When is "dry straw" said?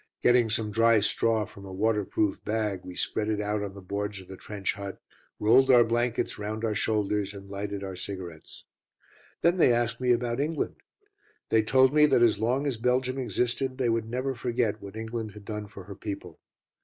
0.71-1.45